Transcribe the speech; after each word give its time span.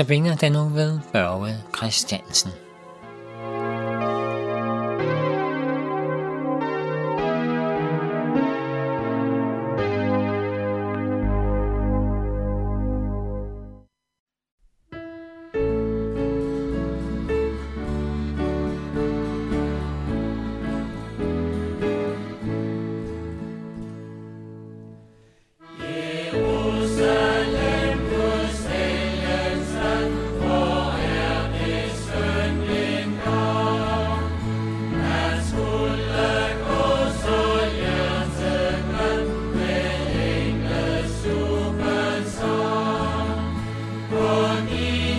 Notabene 0.00 0.36
den 0.40 0.52
nu 0.52 0.68
ved 0.68 0.98
Børge 1.12 1.56
Christiansen. 1.76 2.50
Amen. 44.50 45.09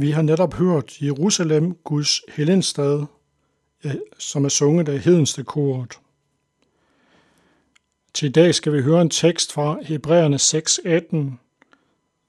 Vi 0.00 0.10
har 0.10 0.22
netop 0.22 0.54
hørt 0.54 1.02
Jerusalem, 1.02 1.74
Guds 1.84 2.20
helgenstad, 2.28 3.06
som 4.18 4.44
er 4.44 4.48
sunget 4.48 4.88
af 4.88 4.98
hedenste 4.98 5.44
koret. 5.44 5.98
Til 8.14 8.28
i 8.28 8.32
dag 8.32 8.54
skal 8.54 8.72
vi 8.72 8.82
høre 8.82 9.02
en 9.02 9.10
tekst 9.10 9.52
fra 9.52 9.78
Hebræerne 9.82 10.36
6.18, 10.36 11.16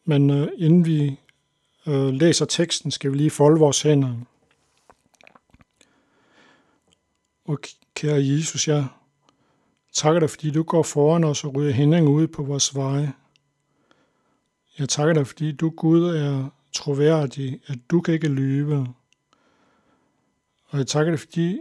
men 0.06 0.30
øh, 0.30 0.48
inden 0.58 0.86
vi 0.86 1.20
øh, 1.88 2.14
læser 2.14 2.46
teksten, 2.46 2.92
skal 2.92 3.12
vi 3.12 3.18
lige 3.18 3.30
folde 3.30 3.60
vores 3.60 3.82
hænder. 3.82 4.16
Og 7.46 7.60
kære 7.94 8.26
Jesus, 8.26 8.68
jeg 8.68 8.88
takker 9.94 10.20
dig, 10.20 10.30
fordi 10.30 10.52
du 10.52 10.64
går 10.64 10.84
foran 10.84 11.24
os 11.24 11.44
og 11.44 11.56
rydder 11.56 11.72
hænderne 11.72 12.10
ud 12.10 12.28
på 12.28 12.44
vores 12.44 12.76
veje. 12.76 13.14
Jeg 14.80 14.90
takker 14.90 15.14
dig, 15.14 15.28
fordi 15.28 15.52
du, 15.52 15.70
Gud, 15.70 16.04
er 16.04 16.50
troværdig, 16.74 17.60
at 17.68 17.78
du 17.92 18.02
kan 18.02 18.14
ikke 18.14 18.28
lyve. 18.28 18.88
Og 20.68 20.78
jeg 20.78 20.88
takker 20.88 21.12
dig, 21.12 21.20
fordi 21.20 21.60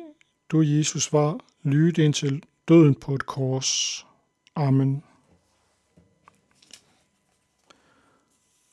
du, 0.50 0.62
Jesus, 0.62 1.12
var 1.12 1.40
lydig 1.62 2.04
indtil 2.04 2.42
døden 2.68 2.94
på 2.94 3.14
et 3.14 3.26
kors. 3.26 4.06
Amen. 4.56 5.02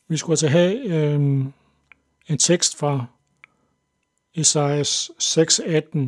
Vi 0.07 0.17
skulle 0.17 0.33
altså 0.33 0.47
have 0.47 0.79
øh, 0.85 1.45
en 2.27 2.37
tekst 2.39 2.77
fra 2.77 3.05
Esajas 4.35 5.11
6:18. 5.21 5.99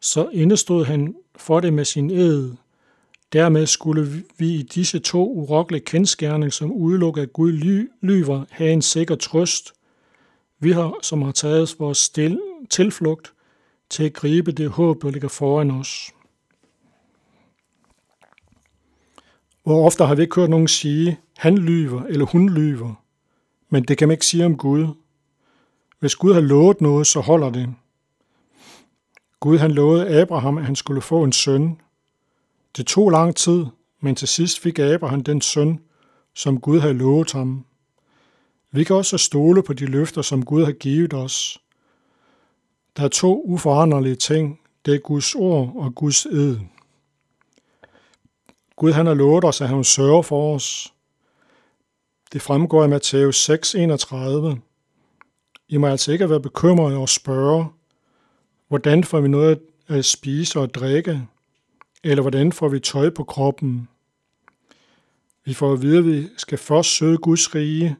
Så 0.00 0.28
indestod 0.32 0.84
han 0.84 1.14
for 1.36 1.60
det 1.60 1.72
med 1.72 1.84
sin 1.84 2.10
ed. 2.10 2.54
Dermed 3.32 3.66
skulle 3.66 4.24
vi 4.38 4.54
i 4.54 4.62
disse 4.62 4.98
to 4.98 5.32
urokkelige 5.32 5.84
kendskærninger, 5.84 6.50
som 6.50 6.72
udelukker 6.72 7.22
at 7.22 7.32
Gud 7.32 7.52
ly- 7.52 7.90
lyver, 8.00 8.44
have 8.50 8.72
en 8.72 8.82
sikker 8.82 9.14
trøst. 9.14 9.72
Vi 10.58 10.72
har, 10.72 10.98
som 11.02 11.22
har 11.22 11.32
taget 11.32 11.76
vores 11.78 11.98
stil, 11.98 12.40
tilflugt 12.70 13.32
til 13.90 14.04
at 14.04 14.12
gribe 14.12 14.52
det 14.52 14.70
håb, 14.70 15.02
der 15.02 15.10
ligger 15.10 15.28
foran 15.28 15.70
os. 15.70 16.12
Hvor 19.62 19.86
ofte 19.86 20.04
har 20.04 20.14
vi 20.14 20.22
ikke 20.22 20.40
hørt 20.40 20.50
nogen 20.50 20.68
sige, 20.68 21.18
han 21.36 21.58
lyver 21.58 22.02
eller 22.02 22.26
hun 22.26 22.50
lyver, 22.50 22.94
men 23.68 23.84
det 23.84 23.98
kan 23.98 24.08
man 24.08 24.14
ikke 24.14 24.26
sige 24.26 24.46
om 24.46 24.56
Gud. 24.56 24.86
Hvis 25.98 26.16
Gud 26.16 26.34
har 26.34 26.40
lovet 26.40 26.80
noget, 26.80 27.06
så 27.06 27.20
holder 27.20 27.50
det. 27.50 27.74
Gud 29.40 29.58
han 29.58 29.70
lovede 29.70 30.20
Abraham, 30.20 30.58
at 30.58 30.64
han 30.64 30.76
skulle 30.76 31.00
få 31.00 31.24
en 31.24 31.32
søn. 31.32 31.80
Det 32.76 32.86
tog 32.86 33.10
lang 33.10 33.36
tid, 33.36 33.64
men 34.00 34.14
til 34.14 34.28
sidst 34.28 34.60
fik 34.60 34.78
Abraham 34.78 35.24
den 35.24 35.40
søn, 35.40 35.80
som 36.34 36.60
Gud 36.60 36.80
havde 36.80 36.94
lovet 36.94 37.32
ham. 37.32 37.64
Vi 38.72 38.84
kan 38.84 38.96
også 38.96 39.18
stole 39.18 39.62
på 39.62 39.72
de 39.72 39.86
løfter, 39.86 40.22
som 40.22 40.44
Gud 40.44 40.64
har 40.64 40.72
givet 40.72 41.14
os. 41.14 41.58
Der 42.96 43.02
er 43.04 43.08
to 43.08 43.42
uforanderlige 43.44 44.14
ting. 44.14 44.60
Det 44.86 44.94
er 44.94 44.98
Guds 44.98 45.34
ord 45.34 45.72
og 45.76 45.94
Guds 45.94 46.26
ed. 46.26 46.58
Gud 48.82 48.92
han 48.92 49.06
har 49.06 49.14
lovet 49.14 49.44
os, 49.44 49.60
at 49.60 49.68
han 49.68 49.84
sørger 49.84 50.22
for 50.22 50.54
os. 50.54 50.94
Det 52.32 52.42
fremgår 52.42 52.82
af 52.82 52.88
Matthæus 52.88 53.50
6:31. 53.50 54.58
I 55.68 55.76
må 55.76 55.86
altså 55.86 56.12
ikke 56.12 56.30
være 56.30 56.40
bekymrede 56.40 56.96
og 56.96 57.08
spørge, 57.08 57.66
hvordan 58.68 59.04
får 59.04 59.20
vi 59.20 59.28
noget 59.28 59.60
at 59.88 60.04
spise 60.04 60.60
og 60.60 60.74
drikke, 60.74 61.28
eller 62.04 62.22
hvordan 62.22 62.52
får 62.52 62.68
vi 62.68 62.80
tøj 62.80 63.10
på 63.10 63.24
kroppen. 63.24 63.88
Vi 65.44 65.54
får 65.54 65.72
at 65.72 65.82
vide, 65.82 65.98
at 65.98 66.06
vi 66.06 66.28
skal 66.36 66.58
først 66.58 66.90
søge 66.96 67.16
Guds 67.16 67.54
rige, 67.54 67.96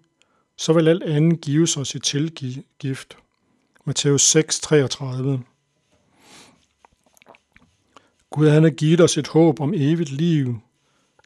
så 0.57 0.73
vil 0.73 0.89
alt 0.89 1.03
andet 1.03 1.41
gives 1.41 1.77
os 1.77 1.95
i 1.95 1.99
tilgift. 1.99 3.17
Matthæus 3.85 4.23
6, 4.23 4.61
33. 4.61 5.43
Gud 8.31 8.49
han 8.49 8.63
har 8.63 8.71
givet 8.71 9.01
os 9.01 9.19
et 9.19 9.29
håb 9.29 9.61
om 9.61 9.75
evigt 9.75 10.11
liv. 10.11 10.61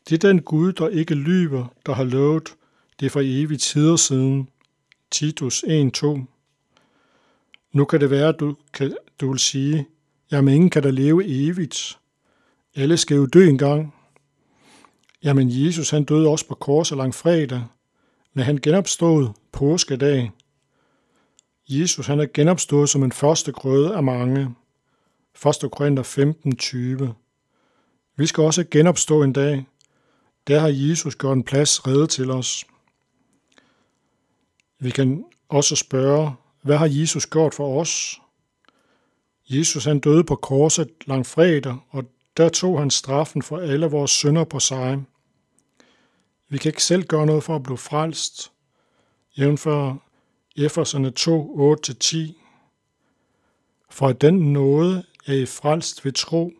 Det 0.09 0.25
er 0.25 0.29
den 0.29 0.43
Gud, 0.43 0.73
der 0.73 0.89
ikke 0.89 1.15
lyver, 1.15 1.67
der 1.87 1.93
har 1.93 2.05
lovet 2.05 2.55
det 3.01 3.13
for 3.13 3.21
evigt 3.25 3.63
tider 3.63 3.97
siden. 3.97 4.49
Titus 5.11 5.65
1.2 5.65 6.21
Nu 7.73 7.85
kan 7.85 8.01
det 8.01 8.11
være, 8.11 8.29
at 8.29 8.41
du, 8.41 8.57
kan, 8.73 8.97
du 9.21 9.31
vil 9.31 9.39
sige, 9.39 9.87
jamen 10.31 10.55
ingen 10.55 10.71
kan 10.71 10.83
da 10.83 10.91
leve 10.91 11.25
evigt. 11.27 11.99
Alle 12.77 12.97
skal 12.97 13.17
jo 13.17 13.27
dø 13.27 13.49
engang. 13.49 13.95
Jamen 15.23 15.49
Jesus 15.51 15.91
han 15.91 16.05
døde 16.05 16.29
også 16.29 16.49
på 16.49 16.55
korset 16.55 16.99
lang 16.99 17.15
fredag, 17.15 17.65
men 18.35 18.45
han 18.45 18.57
genopstod 18.57 19.29
påskedag. 19.53 20.31
Jesus 21.69 22.07
han 22.07 22.21
er 22.21 22.27
genopstået 22.35 22.89
som 22.89 23.03
en 23.03 23.13
første 23.13 23.53
grøde 23.53 23.97
af 23.97 24.03
mange. 24.03 24.55
1. 25.47 25.71
Korinther 25.73 26.03
15:20. 26.03 27.13
Vi 28.17 28.27
skal 28.27 28.45
også 28.45 28.65
genopstå 28.71 29.23
en 29.23 29.33
dag. 29.33 29.67
Der 30.47 30.59
har 30.59 30.69
Jesus 30.69 31.17
gjort 31.17 31.37
en 31.37 31.45
plads 31.45 31.87
reddet 31.87 32.11
til 32.11 32.31
os. 32.31 32.65
Vi 34.79 34.91
kan 34.91 35.25
også 35.49 35.77
spørge, 35.77 36.33
hvad 36.63 36.77
har 36.77 36.89
Jesus 36.91 37.27
gjort 37.27 37.55
for 37.55 37.81
os? 37.81 38.21
Jesus 39.49 39.85
han 39.85 39.99
døde 39.99 40.25
på 40.25 40.37
korset 40.37 40.91
lang 41.07 41.27
fredag, 41.27 41.77
og 41.91 42.05
der 42.37 42.49
tog 42.49 42.79
han 42.79 42.91
straffen 42.91 43.43
for 43.43 43.59
alle 43.59 43.87
vores 43.87 44.11
synder 44.11 44.45
på 44.45 44.61
sig. 44.61 45.05
Vi 46.49 46.59
kan 46.59 46.69
ikke 46.69 46.85
selv 46.85 47.05
gøre 47.05 47.27
noget 47.27 47.45
for 47.45 47.57
at 47.57 47.63
blive 47.63 47.79
frelst. 47.79 48.53
Jævnfør 49.39 49.95
Efeserne 50.57 51.11
2, 51.11 51.77
8-10. 52.05 52.17
For 53.91 54.09
at 54.09 54.21
den 54.21 54.53
nåde 54.53 55.05
er 55.27 55.35
I 55.35 55.47
frelst 55.47 56.05
ved 56.05 56.13
tro. 56.13 56.53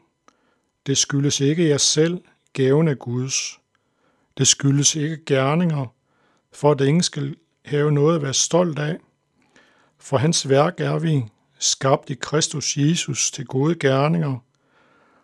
Det 0.87 0.99
skyldes 0.99 1.41
ikke 1.41 1.69
jer 1.69 1.77
selv, 1.77 2.21
gaven 2.53 2.89
af 2.89 2.99
Guds. 2.99 3.61
Det 4.39 4.47
skyldes 4.47 4.95
ikke 4.95 5.25
gerninger, 5.27 5.87
for 6.53 6.71
at 6.71 6.81
ingen 6.81 7.03
skal 7.03 7.37
have 7.65 7.93
noget 7.93 8.17
at 8.17 8.23
være 8.23 8.35
stolt 8.35 8.79
af. 8.79 8.99
For 9.99 10.17
hans 10.17 10.49
værk 10.49 10.81
er 10.81 10.99
vi, 10.99 11.25
skabt 11.59 12.11
i 12.11 12.15
Kristus 12.15 12.77
Jesus 12.77 13.31
til 13.31 13.47
gode 13.47 13.75
gerninger, 13.75 14.39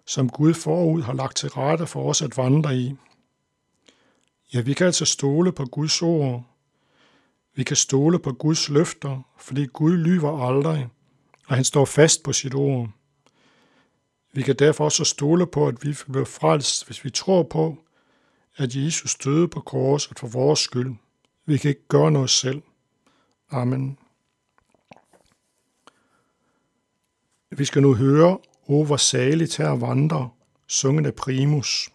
som 0.06 0.28
Gud 0.28 0.54
forud 0.54 1.02
har 1.02 1.12
lagt 1.12 1.36
til 1.36 1.48
rette 1.48 1.86
for 1.86 2.10
os 2.10 2.22
at 2.22 2.36
vandre 2.36 2.76
i. 2.76 2.94
Ja, 4.54 4.60
vi 4.60 4.72
kan 4.72 4.86
altså 4.86 5.04
stole 5.04 5.52
på 5.52 5.64
Guds 5.64 6.02
ord. 6.02 6.44
Vi 7.54 7.62
kan 7.62 7.76
stole 7.76 8.18
på 8.18 8.32
Guds 8.32 8.68
løfter, 8.68 9.22
fordi 9.38 9.66
Gud 9.66 9.96
lyver 9.96 10.48
aldrig, 10.48 10.88
og 11.48 11.54
han 11.54 11.64
står 11.64 11.84
fast 11.84 12.22
på 12.22 12.32
sit 12.32 12.54
ord. 12.54 12.88
Vi 14.32 14.42
kan 14.42 14.56
derfor 14.56 14.84
også 14.84 15.04
stole 15.04 15.46
på, 15.46 15.68
at 15.68 15.84
vi 15.84 15.96
bliver 16.10 16.24
frelst, 16.24 16.86
hvis 16.86 17.04
vi 17.04 17.10
tror 17.10 17.42
på, 17.42 17.78
at 18.56 18.76
Jesus 18.76 19.14
døde 19.14 19.48
på 19.48 19.60
korset 19.60 20.18
for 20.18 20.26
vores 20.26 20.60
skyld. 20.60 20.94
Vi 21.46 21.56
kan 21.56 21.68
ikke 21.68 21.88
gøre 21.88 22.10
noget 22.10 22.30
selv. 22.30 22.62
Amen. 23.50 23.98
Vi 27.50 27.64
skal 27.64 27.82
nu 27.82 27.94
høre, 27.94 28.38
O 28.66 28.84
hvor 28.84 28.96
saligt 28.96 29.56
her 29.56 29.70
vandre, 29.70 30.30
sunget 30.68 31.06
af 31.06 31.14
Primus. 31.14 31.90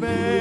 baby. 0.00 0.39